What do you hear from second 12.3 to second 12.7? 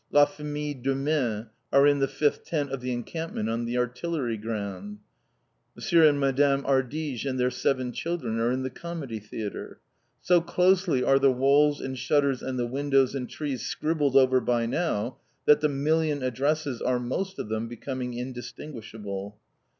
and the